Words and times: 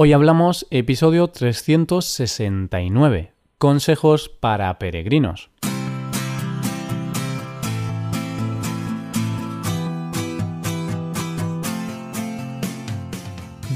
Hoy 0.00 0.12
hablamos 0.12 0.64
episodio 0.70 1.26
369, 1.26 3.32
consejos 3.58 4.28
para 4.28 4.78
peregrinos. 4.78 5.50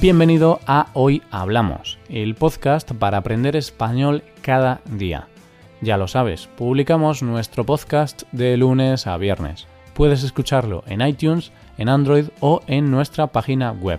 Bienvenido 0.00 0.60
a 0.68 0.86
Hoy 0.92 1.22
Hablamos, 1.32 1.98
el 2.08 2.36
podcast 2.36 2.92
para 2.92 3.18
aprender 3.18 3.56
español 3.56 4.22
cada 4.42 4.80
día. 4.92 5.26
Ya 5.80 5.96
lo 5.96 6.06
sabes, 6.06 6.48
publicamos 6.56 7.24
nuestro 7.24 7.66
podcast 7.66 8.22
de 8.30 8.56
lunes 8.56 9.08
a 9.08 9.16
viernes. 9.16 9.66
Puedes 9.92 10.22
escucharlo 10.22 10.84
en 10.86 11.04
iTunes, 11.04 11.50
en 11.78 11.88
Android 11.88 12.26
o 12.38 12.60
en 12.68 12.92
nuestra 12.92 13.26
página 13.26 13.72
web 13.72 13.98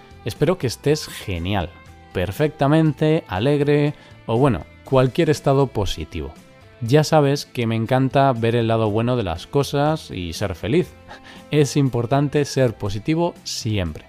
Espero 0.25 0.57
que 0.57 0.67
estés 0.67 1.07
genial, 1.07 1.69
perfectamente, 2.13 3.23
alegre 3.27 3.93
o 4.25 4.37
bueno, 4.37 4.65
cualquier 4.83 5.29
estado 5.29 5.67
positivo. 5.67 6.33
Ya 6.81 7.03
sabes 7.03 7.45
que 7.45 7.67
me 7.67 7.75
encanta 7.75 8.33
ver 8.33 8.55
el 8.55 8.67
lado 8.67 8.89
bueno 8.89 9.15
de 9.15 9.23
las 9.23 9.45
cosas 9.45 10.09
y 10.11 10.33
ser 10.33 10.55
feliz. 10.55 10.91
Es 11.51 11.75
importante 11.75 12.45
ser 12.45 12.73
positivo 12.75 13.33
siempre. 13.43 14.05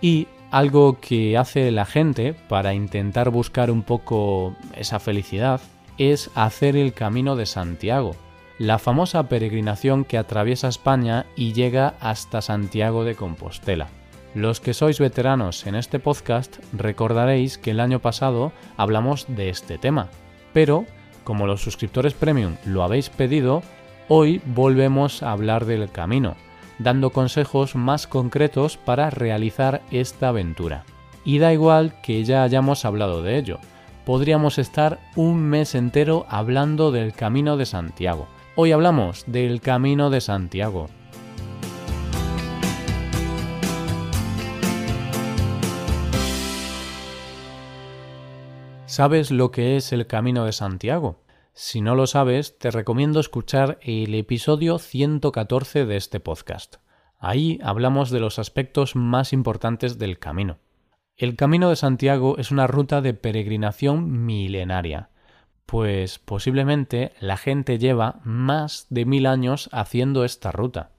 Y 0.00 0.28
algo 0.50 0.98
que 1.00 1.36
hace 1.36 1.70
la 1.70 1.84
gente 1.84 2.34
para 2.48 2.72
intentar 2.72 3.30
buscar 3.30 3.70
un 3.70 3.82
poco 3.82 4.54
esa 4.76 5.00
felicidad 5.00 5.60
es 5.98 6.30
hacer 6.34 6.76
el 6.76 6.94
Camino 6.94 7.36
de 7.36 7.46
Santiago, 7.46 8.14
la 8.58 8.78
famosa 8.78 9.28
peregrinación 9.28 10.04
que 10.04 10.16
atraviesa 10.16 10.68
España 10.68 11.26
y 11.36 11.52
llega 11.52 11.94
hasta 12.00 12.40
Santiago 12.40 13.04
de 13.04 13.16
Compostela. 13.16 13.88
Los 14.34 14.60
que 14.60 14.74
sois 14.74 14.98
veteranos 15.00 15.66
en 15.66 15.74
este 15.74 15.98
podcast 15.98 16.58
recordaréis 16.72 17.56
que 17.56 17.70
el 17.70 17.80
año 17.80 17.98
pasado 17.98 18.52
hablamos 18.76 19.26
de 19.28 19.48
este 19.48 19.78
tema, 19.78 20.08
pero 20.52 20.84
como 21.24 21.46
los 21.46 21.62
suscriptores 21.62 22.14
premium 22.14 22.56
lo 22.64 22.82
habéis 22.82 23.10
pedido, 23.10 23.62
hoy 24.08 24.40
volvemos 24.46 25.22
a 25.22 25.32
hablar 25.32 25.64
del 25.64 25.90
camino, 25.90 26.36
dando 26.78 27.10
consejos 27.10 27.74
más 27.74 28.06
concretos 28.06 28.76
para 28.76 29.10
realizar 29.10 29.82
esta 29.90 30.28
aventura. 30.28 30.84
Y 31.24 31.38
da 31.38 31.52
igual 31.52 32.00
que 32.02 32.24
ya 32.24 32.42
hayamos 32.42 32.84
hablado 32.84 33.22
de 33.22 33.36
ello, 33.36 33.58
podríamos 34.06 34.58
estar 34.58 34.98
un 35.16 35.42
mes 35.42 35.74
entero 35.74 36.24
hablando 36.30 36.92
del 36.92 37.12
Camino 37.12 37.56
de 37.58 37.66
Santiago. 37.66 38.26
Hoy 38.56 38.72
hablamos 38.72 39.24
del 39.26 39.60
Camino 39.60 40.08
de 40.08 40.22
Santiago, 40.22 40.88
¿Sabes 48.98 49.30
lo 49.30 49.52
que 49.52 49.76
es 49.76 49.92
el 49.92 50.08
Camino 50.08 50.44
de 50.44 50.50
Santiago? 50.50 51.22
Si 51.52 51.80
no 51.80 51.94
lo 51.94 52.08
sabes, 52.08 52.58
te 52.58 52.72
recomiendo 52.72 53.20
escuchar 53.20 53.78
el 53.80 54.12
episodio 54.16 54.80
114 54.80 55.86
de 55.86 55.96
este 55.96 56.18
podcast. 56.18 56.78
Ahí 57.20 57.60
hablamos 57.62 58.10
de 58.10 58.18
los 58.18 58.40
aspectos 58.40 58.96
más 58.96 59.32
importantes 59.32 60.00
del 60.00 60.18
camino. 60.18 60.58
El 61.16 61.36
Camino 61.36 61.70
de 61.70 61.76
Santiago 61.76 62.38
es 62.38 62.50
una 62.50 62.66
ruta 62.66 63.00
de 63.00 63.14
peregrinación 63.14 64.26
milenaria, 64.26 65.10
pues 65.64 66.18
posiblemente 66.18 67.12
la 67.20 67.36
gente 67.36 67.78
lleva 67.78 68.20
más 68.24 68.88
de 68.90 69.04
mil 69.04 69.26
años 69.26 69.68
haciendo 69.70 70.24
esta 70.24 70.50
ruta. 70.50 70.90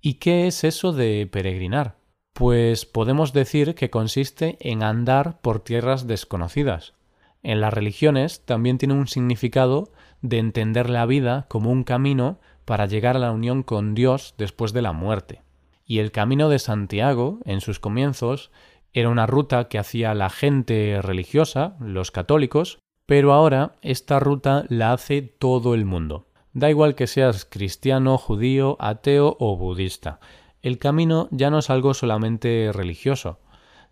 ¿Y 0.00 0.14
qué 0.20 0.46
es 0.46 0.62
eso 0.62 0.92
de 0.92 1.26
peregrinar? 1.26 1.96
Pues 2.34 2.86
podemos 2.86 3.32
decir 3.32 3.74
que 3.74 3.90
consiste 3.90 4.58
en 4.60 4.84
andar 4.84 5.40
por 5.40 5.58
tierras 5.58 6.06
desconocidas, 6.06 6.94
en 7.42 7.60
las 7.60 7.72
religiones 7.72 8.44
también 8.44 8.78
tiene 8.78 8.94
un 8.94 9.06
significado 9.06 9.92
de 10.22 10.38
entender 10.38 10.90
la 10.90 11.06
vida 11.06 11.46
como 11.48 11.70
un 11.70 11.84
camino 11.84 12.40
para 12.64 12.86
llegar 12.86 13.16
a 13.16 13.20
la 13.20 13.32
unión 13.32 13.62
con 13.62 13.94
Dios 13.94 14.34
después 14.36 14.72
de 14.72 14.82
la 14.82 14.92
muerte. 14.92 15.42
Y 15.84 16.00
el 16.00 16.12
camino 16.12 16.48
de 16.48 16.58
Santiago, 16.58 17.38
en 17.44 17.60
sus 17.60 17.80
comienzos, 17.80 18.50
era 18.92 19.08
una 19.08 19.26
ruta 19.26 19.68
que 19.68 19.78
hacía 19.78 20.14
la 20.14 20.28
gente 20.30 21.00
religiosa, 21.00 21.76
los 21.80 22.10
católicos, 22.10 22.78
pero 23.06 23.32
ahora 23.32 23.76
esta 23.80 24.18
ruta 24.20 24.64
la 24.68 24.92
hace 24.92 25.22
todo 25.22 25.74
el 25.74 25.84
mundo. 25.84 26.26
Da 26.52 26.68
igual 26.68 26.94
que 26.94 27.06
seas 27.06 27.44
cristiano, 27.44 28.18
judío, 28.18 28.76
ateo 28.80 29.36
o 29.38 29.56
budista. 29.56 30.20
El 30.60 30.78
camino 30.78 31.28
ya 31.30 31.50
no 31.50 31.60
es 31.60 31.70
algo 31.70 31.94
solamente 31.94 32.70
religioso, 32.72 33.38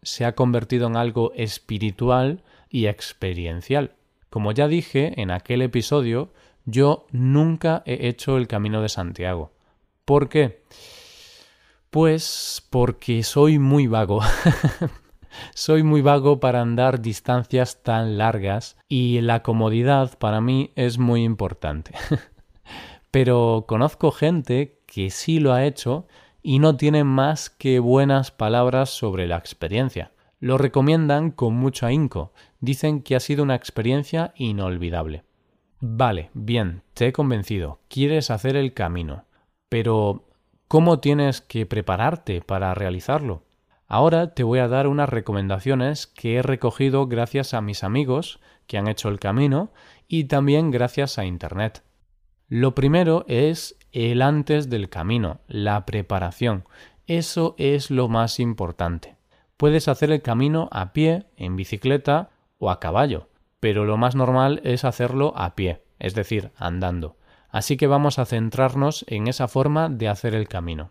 se 0.02 0.24
ha 0.24 0.34
convertido 0.34 0.86
en 0.86 0.96
algo 0.96 1.32
espiritual 1.34 2.42
y 2.68 2.86
experiencial. 2.86 3.94
Como 4.30 4.52
ya 4.52 4.68
dije 4.68 5.20
en 5.20 5.30
aquel 5.30 5.62
episodio, 5.62 6.32
yo 6.64 7.06
nunca 7.12 7.82
he 7.86 8.08
hecho 8.08 8.36
el 8.36 8.48
Camino 8.48 8.82
de 8.82 8.88
Santiago. 8.88 9.52
¿Por 10.04 10.28
qué? 10.28 10.62
Pues 11.90 12.66
porque 12.70 13.22
soy 13.22 13.58
muy 13.58 13.86
vago. 13.86 14.20
soy 15.54 15.82
muy 15.82 16.02
vago 16.02 16.40
para 16.40 16.60
andar 16.60 17.00
distancias 17.00 17.82
tan 17.82 18.18
largas 18.18 18.76
y 18.88 19.20
la 19.20 19.42
comodidad 19.42 20.18
para 20.18 20.40
mí 20.40 20.72
es 20.76 20.98
muy 20.98 21.24
importante. 21.24 21.92
Pero 23.10 23.64
conozco 23.66 24.10
gente 24.10 24.80
que 24.86 25.10
sí 25.10 25.40
lo 25.40 25.52
ha 25.52 25.64
hecho 25.64 26.06
y 26.42 26.58
no 26.58 26.76
tiene 26.76 27.02
más 27.02 27.50
que 27.50 27.78
buenas 27.78 28.30
palabras 28.30 28.90
sobre 28.90 29.26
la 29.26 29.36
experiencia. 29.36 30.12
Lo 30.38 30.58
recomiendan 30.58 31.30
con 31.30 31.54
mucho 31.54 31.86
ahínco. 31.86 32.32
Dicen 32.60 33.02
que 33.02 33.16
ha 33.16 33.20
sido 33.20 33.42
una 33.42 33.54
experiencia 33.54 34.32
inolvidable. 34.36 35.24
Vale, 35.80 36.30
bien, 36.32 36.82
te 36.94 37.08
he 37.08 37.12
convencido. 37.12 37.80
Quieres 37.88 38.30
hacer 38.30 38.56
el 38.56 38.72
camino. 38.72 39.24
Pero, 39.68 40.24
¿cómo 40.68 41.00
tienes 41.00 41.40
que 41.40 41.66
prepararte 41.66 42.40
para 42.40 42.74
realizarlo? 42.74 43.42
Ahora 43.88 44.34
te 44.34 44.42
voy 44.42 44.58
a 44.58 44.68
dar 44.68 44.88
unas 44.88 45.08
recomendaciones 45.08 46.06
que 46.06 46.36
he 46.36 46.42
recogido 46.42 47.06
gracias 47.06 47.54
a 47.54 47.60
mis 47.60 47.84
amigos 47.84 48.40
que 48.66 48.78
han 48.78 48.88
hecho 48.88 49.08
el 49.08 49.20
camino 49.20 49.70
y 50.08 50.24
también 50.24 50.70
gracias 50.70 51.18
a 51.18 51.24
Internet. 51.24 51.82
Lo 52.48 52.74
primero 52.74 53.24
es 53.28 53.76
el 53.92 54.22
antes 54.22 54.70
del 54.70 54.88
camino, 54.88 55.40
la 55.46 55.86
preparación. 55.86 56.64
Eso 57.06 57.54
es 57.58 57.90
lo 57.90 58.08
más 58.08 58.40
importante. 58.40 59.16
Puedes 59.56 59.88
hacer 59.88 60.10
el 60.10 60.22
camino 60.22 60.68
a 60.72 60.92
pie, 60.92 61.26
en 61.36 61.56
bicicleta 61.56 62.30
o 62.58 62.70
a 62.70 62.80
caballo, 62.80 63.28
pero 63.60 63.84
lo 63.84 63.96
más 63.96 64.14
normal 64.14 64.60
es 64.64 64.84
hacerlo 64.84 65.32
a 65.36 65.54
pie, 65.54 65.82
es 65.98 66.14
decir, 66.14 66.52
andando. 66.56 67.16
Así 67.48 67.76
que 67.76 67.86
vamos 67.86 68.18
a 68.18 68.26
centrarnos 68.26 69.04
en 69.08 69.28
esa 69.28 69.48
forma 69.48 69.88
de 69.88 70.08
hacer 70.08 70.34
el 70.34 70.48
camino. 70.48 70.90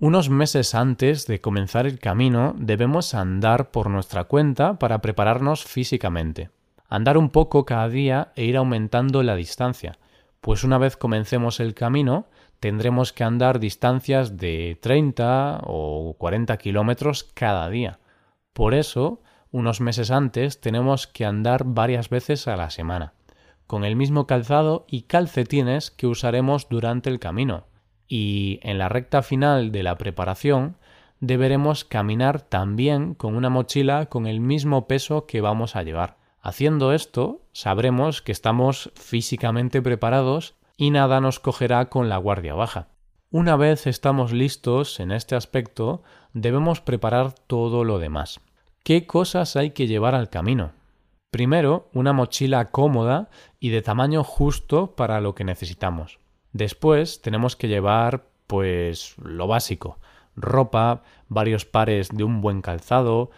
Unos 0.00 0.28
meses 0.28 0.74
antes 0.74 1.26
de 1.26 1.40
comenzar 1.40 1.86
el 1.86 1.98
camino 1.98 2.54
debemos 2.58 3.14
andar 3.14 3.70
por 3.70 3.88
nuestra 3.90 4.24
cuenta 4.24 4.78
para 4.78 5.00
prepararnos 5.00 5.64
físicamente. 5.64 6.50
Andar 6.88 7.16
un 7.16 7.30
poco 7.30 7.64
cada 7.64 7.88
día 7.88 8.32
e 8.36 8.44
ir 8.44 8.56
aumentando 8.56 9.22
la 9.22 9.36
distancia, 9.36 9.98
pues 10.40 10.62
una 10.62 10.78
vez 10.78 10.96
comencemos 10.96 11.58
el 11.60 11.74
camino 11.74 12.26
tendremos 12.64 13.12
que 13.12 13.24
andar 13.24 13.60
distancias 13.60 14.38
de 14.38 14.78
30 14.80 15.64
o 15.64 16.14
40 16.16 16.56
kilómetros 16.56 17.24
cada 17.34 17.68
día. 17.68 17.98
Por 18.54 18.72
eso, 18.72 19.20
unos 19.54 19.80
meses 19.80 20.10
antes 20.10 20.60
tenemos 20.60 21.06
que 21.06 21.24
andar 21.24 21.62
varias 21.64 22.08
veces 22.08 22.48
a 22.48 22.56
la 22.56 22.70
semana, 22.70 23.12
con 23.68 23.84
el 23.84 23.94
mismo 23.94 24.26
calzado 24.26 24.84
y 24.88 25.02
calcetines 25.02 25.92
que 25.92 26.08
usaremos 26.08 26.68
durante 26.68 27.08
el 27.08 27.20
camino. 27.20 27.68
Y 28.08 28.58
en 28.64 28.78
la 28.78 28.88
recta 28.88 29.22
final 29.22 29.70
de 29.70 29.84
la 29.84 29.96
preparación 29.96 30.76
deberemos 31.20 31.84
caminar 31.84 32.40
también 32.40 33.14
con 33.14 33.36
una 33.36 33.48
mochila 33.48 34.06
con 34.06 34.26
el 34.26 34.40
mismo 34.40 34.88
peso 34.88 35.24
que 35.24 35.40
vamos 35.40 35.76
a 35.76 35.84
llevar. 35.84 36.16
Haciendo 36.40 36.92
esto, 36.92 37.42
sabremos 37.52 38.22
que 38.22 38.32
estamos 38.32 38.90
físicamente 38.96 39.80
preparados 39.80 40.56
y 40.76 40.90
nada 40.90 41.20
nos 41.20 41.38
cogerá 41.38 41.90
con 41.90 42.08
la 42.08 42.16
guardia 42.16 42.54
baja. 42.54 42.88
Una 43.30 43.54
vez 43.54 43.86
estamos 43.86 44.32
listos 44.32 44.98
en 44.98 45.12
este 45.12 45.36
aspecto, 45.36 46.02
debemos 46.32 46.80
preparar 46.80 47.32
todo 47.46 47.84
lo 47.84 48.00
demás. 48.00 48.40
¿Qué 48.84 49.06
cosas 49.06 49.56
hay 49.56 49.70
que 49.70 49.86
llevar 49.86 50.14
al 50.14 50.28
camino? 50.28 50.72
Primero, 51.30 51.88
una 51.94 52.12
mochila 52.12 52.70
cómoda 52.70 53.30
y 53.58 53.70
de 53.70 53.80
tamaño 53.80 54.22
justo 54.22 54.94
para 54.94 55.22
lo 55.22 55.34
que 55.34 55.42
necesitamos. 55.42 56.18
Después 56.52 57.22
tenemos 57.22 57.56
que 57.56 57.68
llevar, 57.68 58.26
pues, 58.46 59.14
lo 59.16 59.46
básico. 59.46 59.98
Ropa, 60.36 61.02
varios 61.28 61.64
pares 61.64 62.10
de 62.10 62.24
un 62.24 62.42
buen 62.42 62.60
calzado, 62.60 63.30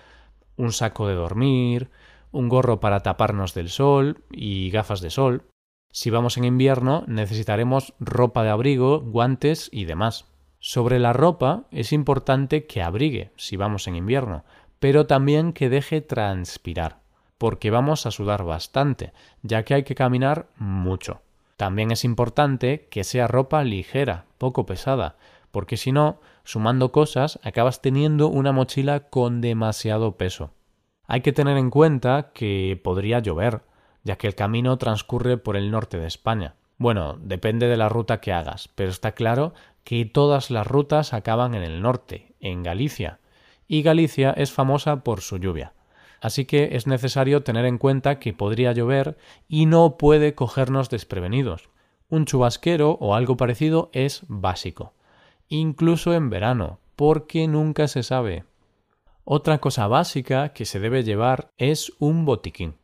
un 0.57 0.73
saco 0.73 1.07
de 1.07 1.15
dormir, 1.15 1.91
un 2.33 2.49
gorro 2.49 2.81
para 2.81 3.05
taparnos 3.05 3.55
del 3.55 3.69
sol 3.69 4.25
y 4.33 4.71
gafas 4.71 5.01
de 5.01 5.11
sol. 5.11 5.45
Si 5.93 6.11
vamos 6.11 6.39
en 6.39 6.45
invierno 6.45 7.05
necesitaremos 7.07 7.95
ropa 8.01 8.43
de 8.43 8.51
abrigo, 8.51 8.99
guantes 8.99 9.69
y 9.71 9.85
demás. 9.85 10.25
Sobre 10.59 10.99
la 10.99 11.13
ropa 11.13 11.67
es 11.71 11.93
importante 11.93 12.67
que 12.67 12.83
abrigue 12.83 13.31
si 13.37 13.57
vamos 13.57 13.87
en 13.87 13.95
invierno, 13.95 14.45
pero 14.79 15.07
también 15.07 15.53
que 15.53 15.69
deje 15.69 16.01
transpirar, 16.01 16.99
porque 17.39 17.71
vamos 17.71 18.07
a 18.07 18.11
sudar 18.11 18.45
bastante, 18.45 19.13
ya 19.43 19.65
que 19.65 19.75
hay 19.75 19.83
que 19.85 19.95
caminar 19.95 20.49
mucho. 20.57 21.23
También 21.57 21.91
es 21.91 22.05
importante 22.05 22.87
que 22.91 23.05
sea 23.05 23.27
ropa 23.27 23.65
ligera, 23.65 24.27
poco 24.39 24.67
pesada, 24.67 25.17
porque 25.51 25.77
si 25.77 25.93
no, 25.93 26.21
sumando 26.45 26.93
cosas, 26.93 27.39
acabas 27.43 27.81
teniendo 27.81 28.29
una 28.29 28.53
mochila 28.53 29.09
con 29.09 29.41
demasiado 29.41 30.17
peso. 30.17 30.51
Hay 31.07 31.23
que 31.23 31.33
tener 31.33 31.57
en 31.57 31.71
cuenta 31.71 32.31
que 32.35 32.79
podría 32.83 33.21
llover, 33.21 33.63
ya 34.03 34.17
que 34.17 34.27
el 34.27 34.35
camino 34.35 34.77
transcurre 34.77 35.39
por 35.39 35.57
el 35.57 35.71
norte 35.71 35.99
de 35.99 36.07
España. 36.07 36.55
Bueno, 36.79 37.17
depende 37.21 37.69
de 37.69 37.77
la 37.77 37.89
ruta 37.89 38.21
que 38.21 38.33
hagas, 38.33 38.69
pero 38.75 38.91
está 38.91 39.13
claro 39.13 39.55
que 39.83 40.05
todas 40.05 40.51
las 40.51 40.67
rutas 40.67 41.15
acaban 41.15 41.55
en 41.55 41.63
el 41.63 41.81
norte, 41.81 42.35
en 42.41 42.63
Galicia, 42.63 43.19
y 43.69 43.83
Galicia 43.83 44.33
es 44.33 44.53
famosa 44.53 45.03
por 45.03 45.21
su 45.21 45.39
lluvia. 45.39 45.73
Así 46.21 46.45
que 46.45 46.77
es 46.77 46.87
necesario 46.87 47.43
tener 47.43 47.65
en 47.65 47.79
cuenta 47.79 48.19
que 48.19 48.33
podría 48.33 48.73
llover 48.73 49.17
y 49.49 49.67
no 49.67 49.97
puede 49.97 50.35
cogernos 50.35 50.91
desprevenidos. 50.91 51.69
Un 52.09 52.25
chubasquero 52.25 52.93
o 53.01 53.15
algo 53.15 53.37
parecido 53.37 53.91
es 53.93 54.25
básico, 54.29 54.95
incluso 55.49 56.15
en 56.15 56.31
verano, 56.31 56.79
porque 56.95 57.47
nunca 57.49 57.89
se 57.89 58.03
sabe. 58.03 58.45
Otra 59.25 59.59
cosa 59.59 59.89
básica 59.89 60.51
que 60.51 60.65
se 60.65 60.81
debe 60.81 61.03
llevar 61.03 61.51
es 61.59 61.93
un 61.99 62.25
botiquín. 62.25 62.77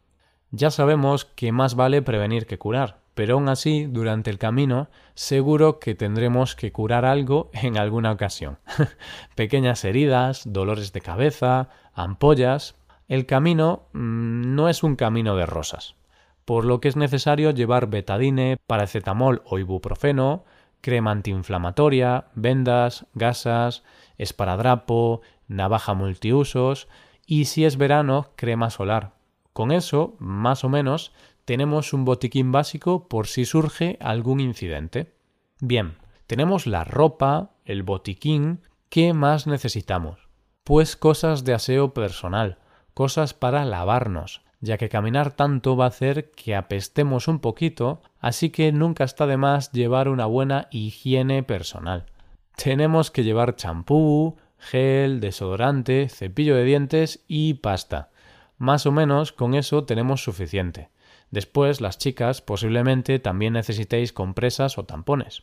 Ya 0.50 0.70
sabemos 0.70 1.24
que 1.24 1.52
más 1.52 1.76
vale 1.76 2.02
prevenir 2.02 2.46
que 2.46 2.58
curar, 2.58 3.01
pero 3.14 3.34
aún 3.34 3.48
así, 3.48 3.86
durante 3.86 4.30
el 4.30 4.38
camino, 4.38 4.88
seguro 5.14 5.78
que 5.78 5.94
tendremos 5.94 6.56
que 6.56 6.72
curar 6.72 7.04
algo 7.04 7.50
en 7.52 7.76
alguna 7.76 8.12
ocasión. 8.12 8.58
Pequeñas 9.34 9.84
heridas, 9.84 10.42
dolores 10.46 10.92
de 10.92 11.00
cabeza, 11.00 11.68
ampollas. 11.94 12.76
El 13.08 13.26
camino 13.26 13.88
mm, 13.92 14.54
no 14.54 14.68
es 14.68 14.82
un 14.82 14.96
camino 14.96 15.36
de 15.36 15.46
rosas, 15.46 15.96
por 16.44 16.64
lo 16.64 16.80
que 16.80 16.88
es 16.88 16.96
necesario 16.96 17.50
llevar 17.50 17.88
betadine, 17.88 18.56
paracetamol 18.66 19.42
o 19.44 19.58
ibuprofeno, 19.58 20.44
crema 20.80 21.10
antiinflamatoria, 21.10 22.26
vendas, 22.34 23.06
gasas, 23.14 23.84
esparadrapo, 24.18 25.20
navaja 25.48 25.94
multiusos 25.94 26.88
y 27.26 27.44
si 27.44 27.64
es 27.64 27.76
verano, 27.76 28.30
crema 28.36 28.70
solar. 28.70 29.12
Con 29.52 29.70
eso, 29.70 30.16
más 30.18 30.64
o 30.64 30.68
menos, 30.68 31.12
tenemos 31.44 31.92
un 31.92 32.04
botiquín 32.04 32.52
básico 32.52 33.08
por 33.08 33.26
si 33.26 33.44
surge 33.44 33.98
algún 34.00 34.40
incidente. 34.40 35.14
Bien, 35.60 35.96
tenemos 36.26 36.66
la 36.66 36.84
ropa, 36.84 37.56
el 37.64 37.82
botiquín, 37.82 38.60
¿qué 38.88 39.12
más 39.12 39.46
necesitamos? 39.46 40.28
Pues 40.64 40.96
cosas 40.96 41.44
de 41.44 41.54
aseo 41.54 41.92
personal, 41.92 42.58
cosas 42.94 43.34
para 43.34 43.64
lavarnos, 43.64 44.42
ya 44.60 44.78
que 44.78 44.88
caminar 44.88 45.32
tanto 45.32 45.76
va 45.76 45.86
a 45.86 45.88
hacer 45.88 46.30
que 46.30 46.54
apestemos 46.54 47.26
un 47.26 47.40
poquito, 47.40 48.00
así 48.20 48.50
que 48.50 48.70
nunca 48.70 49.02
está 49.02 49.26
de 49.26 49.36
más 49.36 49.72
llevar 49.72 50.08
una 50.08 50.26
buena 50.26 50.68
higiene 50.70 51.42
personal. 51.42 52.06
Tenemos 52.56 53.10
que 53.10 53.24
llevar 53.24 53.56
champú, 53.56 54.36
gel, 54.58 55.18
desodorante, 55.18 56.08
cepillo 56.08 56.54
de 56.54 56.64
dientes 56.64 57.24
y 57.26 57.54
pasta. 57.54 58.10
Más 58.58 58.86
o 58.86 58.92
menos 58.92 59.32
con 59.32 59.54
eso 59.54 59.84
tenemos 59.84 60.22
suficiente. 60.22 60.91
Después, 61.32 61.80
las 61.80 61.96
chicas 61.96 62.42
posiblemente 62.42 63.18
también 63.18 63.54
necesitéis 63.54 64.12
compresas 64.12 64.76
o 64.76 64.84
tampones. 64.84 65.42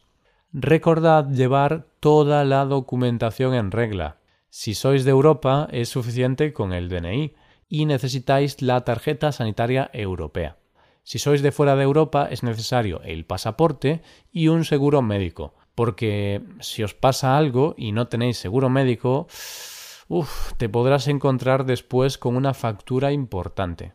Recordad 0.54 1.28
llevar 1.30 1.88
toda 2.00 2.46
la 2.46 2.64
documentación 2.66 3.56
en 3.56 3.72
regla. 3.72 4.18
Si 4.50 4.76
sois 4.76 5.04
de 5.04 5.12
Europa 5.12 5.68
es 5.72 5.90
suficiente 5.90 6.54
con 6.54 6.74
el 6.74 6.90
DNI 6.90 7.34
y 7.68 7.86
necesitáis 7.86 8.62
la 8.62 8.82
tarjeta 8.82 9.32
sanitaria 9.32 9.90
europea. 9.92 10.58
Si 11.04 11.18
sois 11.18 11.42
de 11.42 11.52
fuera 11.52 11.76
de 11.76 11.84
Europa 11.84 12.28
es 12.30 12.44
necesario 12.44 13.02
el 13.02 13.26
pasaporte 13.26 14.04
y 14.32 14.48
un 14.48 14.66
seguro 14.66 15.02
médico, 15.02 15.56
porque 15.74 16.44
si 16.60 16.84
os 16.84 16.94
pasa 16.94 17.36
algo 17.36 17.74
y 17.78 17.94
no 17.94 18.08
tenéis 18.08 18.38
seguro 18.38 18.70
médico, 18.70 19.28
te 20.58 20.70
podrás 20.70 21.08
encontrar 21.08 21.66
después 21.66 22.20
con 22.20 22.36
una 22.36 22.54
factura 22.54 23.12
importante. 23.12 23.94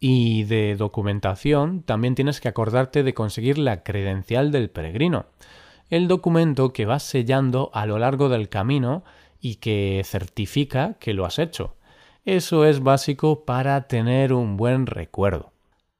Y 0.00 0.44
de 0.44 0.76
documentación 0.76 1.82
también 1.82 2.14
tienes 2.14 2.40
que 2.40 2.48
acordarte 2.48 3.02
de 3.02 3.12
conseguir 3.12 3.58
la 3.58 3.82
credencial 3.82 4.50
del 4.50 4.70
peregrino, 4.70 5.26
el 5.90 6.08
documento 6.08 6.72
que 6.72 6.86
vas 6.86 7.02
sellando 7.02 7.70
a 7.74 7.84
lo 7.84 7.98
largo 7.98 8.30
del 8.30 8.48
camino 8.48 9.04
y 9.40 9.56
que 9.56 10.02
certifica 10.04 10.94
que 10.94 11.12
lo 11.12 11.26
has 11.26 11.38
hecho. 11.38 11.76
Eso 12.24 12.64
es 12.64 12.82
básico 12.82 13.44
para 13.44 13.88
tener 13.88 14.32
un 14.32 14.56
buen 14.56 14.86
recuerdo. 14.86 15.52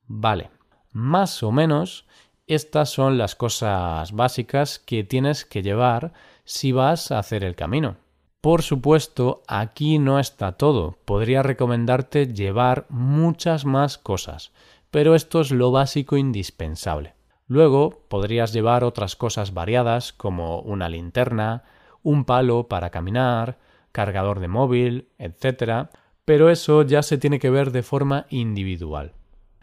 Vale, 0.07 0.51
más 0.93 1.43
o 1.43 1.53
menos 1.53 2.07
estas 2.47 2.91
son 2.91 3.17
las 3.17 3.35
cosas 3.35 4.13
básicas 4.13 4.79
que 4.79 5.05
tienes 5.05 5.45
que 5.45 5.63
llevar 5.63 6.13
si 6.45 6.73
vas 6.73 7.13
a 7.13 7.19
hacer 7.19 7.45
el 7.45 7.55
camino. 7.55 7.97
Por 8.41 8.63
supuesto, 8.63 9.43
aquí 9.47 9.99
no 9.99 10.19
está 10.19 10.53
todo. 10.53 10.97
Podría 11.05 11.43
recomendarte 11.43 12.33
llevar 12.33 12.87
muchas 12.89 13.67
más 13.67 13.99
cosas, 13.99 14.53
pero 14.91 15.15
esto 15.15 15.43
es 15.43 15.51
lo 15.51 15.71
básico 15.71 16.17
indispensable. 16.17 17.15
Luego 17.49 18.05
podrías 18.09 18.55
llevar 18.55 18.83
otras 18.83 19.15
cosas 19.15 19.53
variadas 19.53 20.15
como 20.15 20.61
una 20.61 20.89
linterna, 20.89 21.65
un 22.03 22.25
palo 22.25 22.67
para 22.67 22.89
caminar, 22.89 23.59
cargador 23.93 24.41
de 24.41 24.49
móvil, 24.49 25.09
etc. 25.19 25.89
Pero 26.25 26.49
eso 26.49 26.83
ya 26.83 27.03
se 27.03 27.19
tiene 27.19 27.41
que 27.41 27.51
ver 27.51 27.73
de 27.73 27.83
forma 27.83 28.25
individual. 28.31 29.13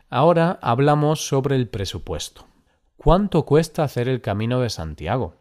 Ahora 0.09 0.59
hablamos 0.61 1.27
sobre 1.27 1.55
el 1.55 1.67
presupuesto. 1.67 2.45
¿Cuánto 2.95 3.43
cuesta 3.43 3.83
hacer 3.83 4.07
el 4.07 4.21
camino 4.21 4.59
de 4.59 4.69
Santiago? 4.69 5.35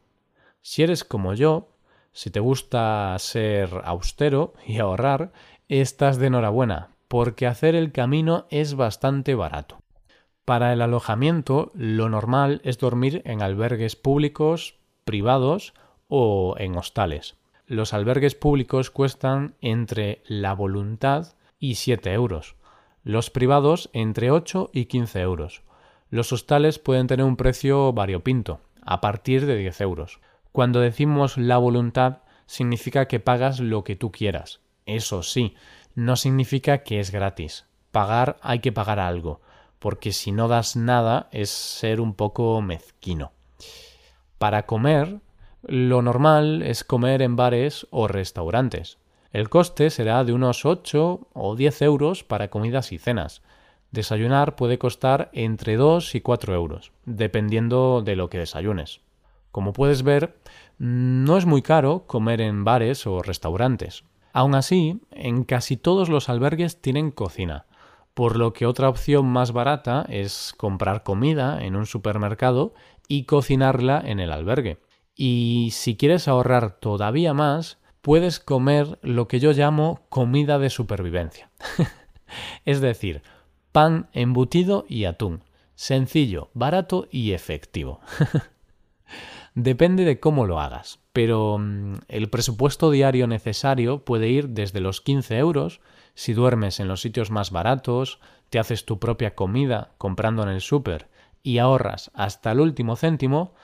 Si 0.62 0.82
eres 0.82 1.04
como 1.04 1.34
yo, 1.34 1.75
si 2.16 2.30
te 2.30 2.40
gusta 2.40 3.14
ser 3.18 3.82
austero 3.84 4.54
y 4.66 4.78
ahorrar, 4.78 5.32
estás 5.68 6.16
de 6.16 6.28
enhorabuena, 6.28 6.88
porque 7.08 7.46
hacer 7.46 7.74
el 7.74 7.92
camino 7.92 8.46
es 8.48 8.74
bastante 8.74 9.34
barato. 9.34 9.82
Para 10.46 10.72
el 10.72 10.80
alojamiento, 10.80 11.72
lo 11.74 12.08
normal 12.08 12.62
es 12.64 12.78
dormir 12.78 13.20
en 13.26 13.42
albergues 13.42 13.96
públicos, 13.96 14.78
privados 15.04 15.74
o 16.08 16.54
en 16.56 16.78
hostales. 16.78 17.36
Los 17.66 17.92
albergues 17.92 18.34
públicos 18.34 18.90
cuestan 18.90 19.54
entre 19.60 20.22
la 20.26 20.54
voluntad 20.54 21.34
y 21.58 21.74
7 21.74 22.14
euros, 22.14 22.56
los 23.04 23.28
privados 23.28 23.90
entre 23.92 24.30
8 24.30 24.70
y 24.72 24.86
15 24.86 25.20
euros. 25.20 25.62
Los 26.08 26.32
hostales 26.32 26.78
pueden 26.78 27.08
tener 27.08 27.26
un 27.26 27.36
precio 27.36 27.92
variopinto, 27.92 28.60
a 28.80 29.02
partir 29.02 29.44
de 29.44 29.58
10 29.58 29.82
euros. 29.82 30.18
Cuando 30.56 30.80
decimos 30.80 31.36
la 31.36 31.58
voluntad, 31.58 32.20
significa 32.46 33.08
que 33.08 33.20
pagas 33.20 33.60
lo 33.60 33.84
que 33.84 33.94
tú 33.94 34.10
quieras. 34.10 34.62
Eso 34.86 35.22
sí, 35.22 35.54
no 35.94 36.16
significa 36.16 36.78
que 36.78 36.98
es 36.98 37.10
gratis. 37.10 37.66
Pagar 37.90 38.38
hay 38.40 38.60
que 38.60 38.72
pagar 38.72 38.98
algo, 38.98 39.42
porque 39.78 40.12
si 40.12 40.32
no 40.32 40.48
das 40.48 40.74
nada 40.74 41.28
es 41.30 41.50
ser 41.50 42.00
un 42.00 42.14
poco 42.14 42.62
mezquino. 42.62 43.32
Para 44.38 44.64
comer, 44.64 45.20
lo 45.60 46.00
normal 46.00 46.62
es 46.62 46.84
comer 46.84 47.20
en 47.20 47.36
bares 47.36 47.86
o 47.90 48.08
restaurantes. 48.08 48.96
El 49.32 49.50
coste 49.50 49.90
será 49.90 50.24
de 50.24 50.32
unos 50.32 50.64
8 50.64 51.28
o 51.34 51.54
10 51.54 51.82
euros 51.82 52.24
para 52.24 52.48
comidas 52.48 52.92
y 52.92 52.98
cenas. 52.98 53.42
Desayunar 53.90 54.56
puede 54.56 54.78
costar 54.78 55.28
entre 55.34 55.76
2 55.76 56.14
y 56.14 56.22
4 56.22 56.54
euros, 56.54 56.92
dependiendo 57.04 58.00
de 58.00 58.16
lo 58.16 58.30
que 58.30 58.38
desayunes. 58.38 59.02
Como 59.56 59.72
puedes 59.72 60.02
ver, 60.02 60.36
no 60.76 61.38
es 61.38 61.46
muy 61.46 61.62
caro 61.62 62.04
comer 62.06 62.42
en 62.42 62.62
bares 62.62 63.06
o 63.06 63.22
restaurantes. 63.22 64.04
Aún 64.34 64.54
así, 64.54 65.00
en 65.10 65.44
casi 65.44 65.78
todos 65.78 66.10
los 66.10 66.28
albergues 66.28 66.82
tienen 66.82 67.10
cocina, 67.10 67.64
por 68.12 68.36
lo 68.36 68.52
que 68.52 68.66
otra 68.66 68.90
opción 68.90 69.24
más 69.24 69.52
barata 69.52 70.04
es 70.10 70.52
comprar 70.58 71.04
comida 71.04 71.64
en 71.64 71.74
un 71.74 71.86
supermercado 71.86 72.74
y 73.08 73.24
cocinarla 73.24 74.02
en 74.04 74.20
el 74.20 74.30
albergue. 74.30 74.78
Y 75.14 75.70
si 75.72 75.96
quieres 75.96 76.28
ahorrar 76.28 76.72
todavía 76.72 77.32
más, 77.32 77.78
puedes 78.02 78.40
comer 78.40 78.98
lo 79.00 79.26
que 79.26 79.40
yo 79.40 79.52
llamo 79.52 80.02
comida 80.10 80.58
de 80.58 80.68
supervivencia. 80.68 81.50
es 82.66 82.82
decir, 82.82 83.22
pan, 83.72 84.10
embutido 84.12 84.84
y 84.86 85.06
atún. 85.06 85.44
Sencillo, 85.76 86.50
barato 86.52 87.08
y 87.10 87.32
efectivo. 87.32 88.00
Depende 89.56 90.04
de 90.04 90.20
cómo 90.20 90.44
lo 90.44 90.60
hagas, 90.60 90.98
pero 91.14 91.56
mm, 91.58 91.94
el 92.08 92.28
presupuesto 92.28 92.90
diario 92.90 93.26
necesario 93.26 94.04
puede 94.04 94.28
ir 94.28 94.50
desde 94.50 94.80
los 94.80 95.00
15 95.00 95.38
euros 95.38 95.80
si 96.14 96.34
duermes 96.34 96.78
en 96.78 96.88
los 96.88 97.00
sitios 97.00 97.30
más 97.30 97.50
baratos, 97.50 98.20
te 98.50 98.58
haces 98.58 98.84
tu 98.84 98.98
propia 98.98 99.34
comida 99.34 99.92
comprando 99.96 100.42
en 100.42 100.50
el 100.50 100.60
súper 100.60 101.08
y 101.42 101.56
ahorras 101.56 102.10
hasta 102.12 102.52
el 102.52 102.60
último 102.60 102.96
céntimo, 102.96 103.54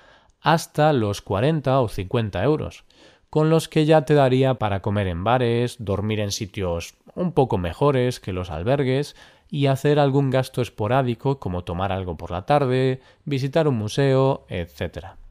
hasta 0.41 0.95
los 0.95 1.21
40 1.21 1.79
o 1.83 1.89
50 1.89 2.43
euros, 2.43 2.85
con 3.29 3.51
los 3.51 3.69
que 3.69 3.85
ya 3.85 4.07
te 4.07 4.15
daría 4.15 4.55
para 4.55 4.81
comer 4.81 5.09
en 5.09 5.25
bares, 5.25 5.77
dormir 5.79 6.21
en 6.21 6.33
sitios 6.33 6.95
un 7.15 7.33
poco 7.33 7.59
mejores 7.59 8.19
que 8.19 8.33
los 8.33 8.49
albergues 8.49 9.15
y 9.51 9.67
hacer 9.67 9.99
algún 9.99 10.31
gasto 10.31 10.63
esporádico 10.63 11.39
como 11.39 11.65
tomar 11.65 11.93
algo 11.93 12.17
por 12.17 12.31
la 12.31 12.47
tarde, 12.47 13.03
visitar 13.27 13.69
un 13.69 13.75
museo, 13.77 14.47
etc. 14.49 15.22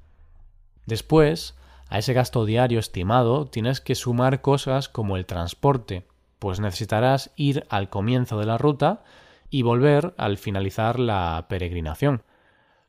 Después, 0.92 1.56
a 1.88 2.00
ese 2.00 2.12
gasto 2.12 2.44
diario 2.44 2.78
estimado 2.78 3.46
tienes 3.46 3.80
que 3.80 3.96
sumar 3.96 4.42
cosas 4.42 4.90
como 4.90 5.16
el 5.16 5.26
transporte, 5.26 6.06
pues 6.38 6.60
necesitarás 6.60 7.32
ir 7.38 7.66
al 7.70 7.90
comienzo 7.90 8.38
de 8.38 8.46
la 8.46 8.58
ruta 8.58 9.06
y 9.50 9.62
volver 9.62 10.14
al 10.18 10.38
finalizar 10.38 11.00
la 11.00 11.46
peregrinación. 11.48 12.24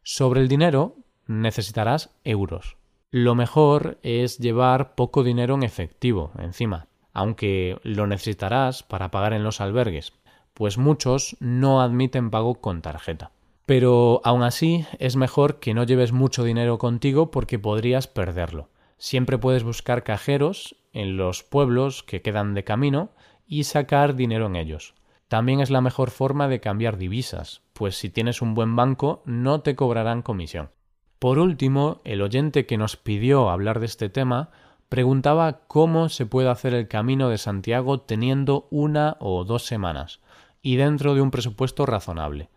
Sobre 0.02 0.40
el 0.40 0.48
dinero 0.48 0.96
necesitarás 1.28 2.10
euros. 2.24 2.76
Lo 3.12 3.36
mejor 3.36 4.00
es 4.02 4.38
llevar 4.38 4.96
poco 4.96 5.22
dinero 5.22 5.54
en 5.54 5.62
efectivo 5.62 6.32
encima, 6.40 6.88
aunque 7.12 7.78
lo 7.84 8.08
necesitarás 8.08 8.82
para 8.82 9.12
pagar 9.12 9.32
en 9.32 9.44
los 9.44 9.60
albergues, 9.60 10.12
pues 10.54 10.76
muchos 10.76 11.36
no 11.38 11.80
admiten 11.80 12.30
pago 12.30 12.56
con 12.56 12.82
tarjeta. 12.82 13.30
Pero 13.66 14.20
aún 14.24 14.42
así 14.42 14.86
es 14.98 15.16
mejor 15.16 15.60
que 15.60 15.74
no 15.74 15.84
lleves 15.84 16.12
mucho 16.12 16.44
dinero 16.44 16.78
contigo 16.78 17.30
porque 17.30 17.58
podrías 17.58 18.08
perderlo. 18.08 18.68
Siempre 18.98 19.38
puedes 19.38 19.64
buscar 19.64 20.02
cajeros 20.02 20.76
en 20.92 21.16
los 21.16 21.42
pueblos 21.42 22.02
que 22.02 22.22
quedan 22.22 22.54
de 22.54 22.64
camino 22.64 23.10
y 23.46 23.64
sacar 23.64 24.14
dinero 24.14 24.46
en 24.46 24.56
ellos. 24.56 24.94
También 25.28 25.60
es 25.60 25.70
la 25.70 25.80
mejor 25.80 26.10
forma 26.10 26.48
de 26.48 26.60
cambiar 26.60 26.98
divisas, 26.98 27.62
pues 27.72 27.96
si 27.96 28.10
tienes 28.10 28.42
un 28.42 28.54
buen 28.54 28.76
banco 28.76 29.22
no 29.24 29.62
te 29.62 29.74
cobrarán 29.74 30.22
comisión. 30.22 30.70
Por 31.18 31.38
último, 31.38 32.00
el 32.04 32.20
oyente 32.20 32.66
que 32.66 32.76
nos 32.76 32.96
pidió 32.96 33.48
hablar 33.48 33.80
de 33.80 33.86
este 33.86 34.08
tema 34.08 34.50
preguntaba 34.88 35.60
cómo 35.68 36.08
se 36.08 36.26
puede 36.26 36.50
hacer 36.50 36.74
el 36.74 36.88
camino 36.88 37.28
de 37.28 37.38
Santiago 37.38 38.00
teniendo 38.00 38.66
una 38.70 39.16
o 39.20 39.44
dos 39.44 39.64
semanas 39.64 40.20
y 40.60 40.76
dentro 40.76 41.14
de 41.14 41.22
un 41.22 41.30
presupuesto 41.30 41.86
razonable. 41.86 42.50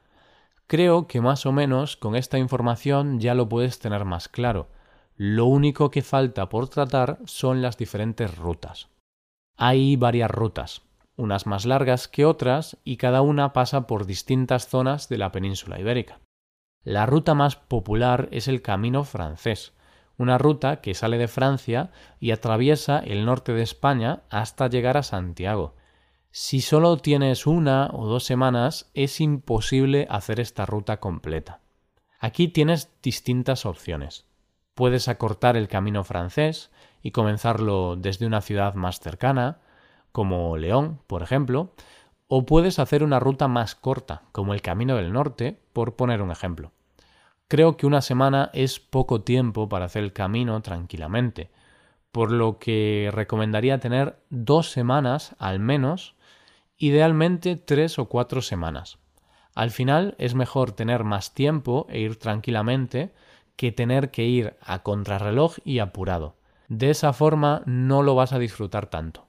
Creo 0.68 1.08
que 1.08 1.22
más 1.22 1.46
o 1.46 1.52
menos 1.52 1.96
con 1.96 2.16
esta 2.16 2.40
información 2.40 3.20
ya 3.20 3.36
lo 3.36 3.48
puedes 3.48 3.80
tener 3.80 4.04
más 4.04 4.28
claro. 4.28 4.70
Lo 5.16 5.46
único 5.46 5.92
que 5.92 6.02
falta 6.02 6.50
por 6.50 6.68
tratar 6.70 7.20
son 7.26 7.62
las 7.62 7.78
diferentes 7.78 8.36
rutas. 8.38 8.90
Hay 9.58 9.96
varias 9.96 10.32
rutas, 10.32 10.82
unas 11.16 11.46
más 11.46 11.66
largas 11.66 12.08
que 12.08 12.26
otras 12.26 12.78
y 12.84 12.98
cada 12.98 13.22
una 13.22 13.54
pasa 13.54 13.88
por 13.88 14.06
distintas 14.06 14.68
zonas 14.68 15.08
de 15.08 15.18
la 15.18 15.32
península 15.32 15.80
ibérica. 15.80 16.20
La 16.84 17.06
ruta 17.06 17.34
más 17.34 17.56
popular 17.56 18.28
es 18.32 18.48
el 18.48 18.62
Camino 18.62 19.04
francés, 19.04 19.74
una 20.18 20.38
ruta 20.38 20.82
que 20.82 20.94
sale 20.94 21.18
de 21.18 21.28
Francia 21.28 21.92
y 22.20 22.32
atraviesa 22.32 23.00
el 23.00 23.26
norte 23.26 23.54
de 23.54 23.62
España 23.62 24.24
hasta 24.30 24.68
llegar 24.68 24.98
a 24.98 25.04
Santiago, 25.04 25.76
si 26.38 26.60
solo 26.60 26.98
tienes 26.98 27.48
una 27.48 27.90
o 27.94 28.08
dos 28.08 28.26
semanas, 28.26 28.92
es 28.94 29.22
imposible 29.22 30.06
hacer 30.10 30.42
esta 30.42 30.66
ruta 30.66 31.00
completa. 31.00 31.62
Aquí 32.20 32.50
tienes 32.50 32.92
distintas 33.02 33.66
opciones. 33.66 34.26
Puedes 34.74 35.08
acortar 35.08 35.56
el 35.56 35.70
camino 35.70 36.04
francés 36.04 36.72
y 37.02 37.12
comenzarlo 37.12 37.96
desde 37.96 38.28
una 38.28 38.42
ciudad 38.42 38.74
más 38.74 39.00
cercana, 39.00 39.62
como 40.12 40.58
León, 40.58 41.00
por 41.08 41.24
ejemplo, 41.24 41.74
o 42.28 42.46
puedes 42.46 42.80
hacer 42.80 43.02
una 43.02 43.22
ruta 43.22 43.48
más 43.48 43.74
corta, 43.74 44.24
como 44.34 44.54
el 44.54 44.62
Camino 44.62 44.98
del 44.98 45.14
Norte, 45.14 45.62
por 45.72 45.96
poner 45.96 46.22
un 46.22 46.32
ejemplo. 46.32 46.74
Creo 47.48 47.78
que 47.78 47.88
una 47.88 48.02
semana 48.02 48.50
es 48.52 48.82
poco 48.82 49.22
tiempo 49.22 49.70
para 49.70 49.86
hacer 49.86 50.04
el 50.04 50.12
camino 50.12 50.62
tranquilamente, 50.62 51.50
por 52.12 52.30
lo 52.30 52.60
que 52.60 53.10
recomendaría 53.14 53.80
tener 53.80 54.20
dos 54.30 54.70
semanas 54.72 55.34
al 55.40 55.60
menos 55.60 56.15
idealmente 56.78 57.56
tres 57.56 58.00
o 58.00 58.06
cuatro 58.06 58.42
semanas. 58.42 59.00
Al 59.54 59.72
final 59.72 60.16
es 60.18 60.36
mejor 60.36 60.74
tener 60.74 61.04
más 61.04 61.34
tiempo 61.34 61.88
e 61.90 62.00
ir 62.00 62.18
tranquilamente 62.18 63.14
que 63.56 63.72
tener 63.72 64.12
que 64.12 64.26
ir 64.26 64.58
a 64.62 64.84
contrarreloj 64.84 65.58
y 65.64 65.80
apurado. 65.80 66.36
De 66.68 66.90
esa 66.90 67.14
forma 67.14 67.62
no 67.66 68.04
lo 68.04 68.16
vas 68.16 68.34
a 68.34 68.40
disfrutar 68.40 68.88
tanto. 68.88 69.28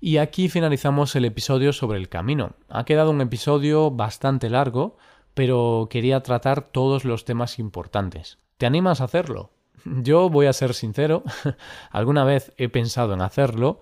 Y 0.00 0.16
aquí 0.16 0.48
finalizamos 0.48 1.14
el 1.14 1.24
episodio 1.24 1.72
sobre 1.72 1.98
el 1.98 2.08
camino. 2.08 2.56
Ha 2.68 2.84
quedado 2.84 3.10
un 3.12 3.20
episodio 3.20 3.90
bastante 3.90 4.50
largo, 4.50 4.96
pero 5.32 5.86
quería 5.90 6.22
tratar 6.22 6.62
todos 6.62 7.04
los 7.04 7.24
temas 7.24 7.58
importantes. 7.58 8.38
¿Te 8.58 8.66
animas 8.66 9.00
a 9.00 9.04
hacerlo? 9.04 9.52
Yo 9.84 10.28
voy 10.28 10.46
a 10.46 10.52
ser 10.52 10.74
sincero, 10.74 11.22
alguna 11.90 12.24
vez 12.24 12.52
he 12.56 12.68
pensado 12.68 13.14
en 13.14 13.22
hacerlo, 13.22 13.80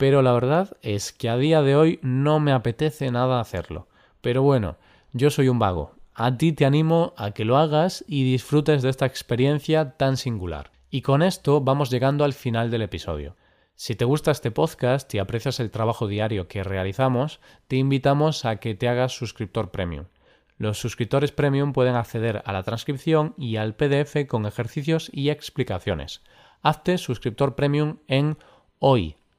pero 0.00 0.22
la 0.22 0.32
verdad 0.32 0.78
es 0.80 1.12
que 1.12 1.28
a 1.28 1.36
día 1.36 1.60
de 1.60 1.76
hoy 1.76 1.98
no 2.00 2.40
me 2.40 2.52
apetece 2.52 3.10
nada 3.10 3.38
hacerlo. 3.38 3.86
Pero 4.22 4.40
bueno, 4.40 4.78
yo 5.12 5.28
soy 5.28 5.50
un 5.50 5.58
vago. 5.58 5.94
A 6.14 6.38
ti 6.38 6.54
te 6.54 6.64
animo 6.64 7.12
a 7.18 7.32
que 7.32 7.44
lo 7.44 7.58
hagas 7.58 8.02
y 8.08 8.24
disfrutes 8.24 8.80
de 8.80 8.88
esta 8.88 9.04
experiencia 9.04 9.98
tan 9.98 10.16
singular. 10.16 10.70
Y 10.88 11.02
con 11.02 11.20
esto 11.20 11.60
vamos 11.60 11.90
llegando 11.90 12.24
al 12.24 12.32
final 12.32 12.70
del 12.70 12.80
episodio. 12.80 13.36
Si 13.74 13.94
te 13.94 14.06
gusta 14.06 14.30
este 14.30 14.50
podcast 14.50 15.12
y 15.14 15.18
aprecias 15.18 15.60
el 15.60 15.70
trabajo 15.70 16.06
diario 16.06 16.48
que 16.48 16.64
realizamos, 16.64 17.38
te 17.68 17.76
invitamos 17.76 18.46
a 18.46 18.56
que 18.56 18.74
te 18.74 18.88
hagas 18.88 19.12
suscriptor 19.12 19.70
premium. 19.70 20.06
Los 20.56 20.78
suscriptores 20.78 21.30
premium 21.30 21.74
pueden 21.74 21.94
acceder 21.94 22.42
a 22.46 22.54
la 22.54 22.62
transcripción 22.62 23.34
y 23.36 23.56
al 23.56 23.74
PDF 23.74 24.26
con 24.26 24.46
ejercicios 24.46 25.10
y 25.12 25.28
explicaciones. 25.28 26.22
Hazte 26.62 26.96
suscriptor 26.96 27.54
premium 27.54 27.98
en 28.08 28.38
hoy 28.78 29.16